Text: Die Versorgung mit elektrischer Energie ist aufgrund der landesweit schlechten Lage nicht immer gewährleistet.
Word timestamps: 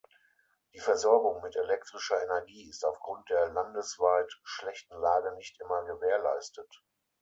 Die 0.73 0.79
Versorgung 0.79 1.43
mit 1.43 1.55
elektrischer 1.55 2.19
Energie 2.23 2.67
ist 2.67 2.83
aufgrund 2.83 3.29
der 3.29 3.49
landesweit 3.49 4.31
schlechten 4.43 4.95
Lage 4.95 5.35
nicht 5.35 5.59
immer 5.61 5.83
gewährleistet. 5.85 6.81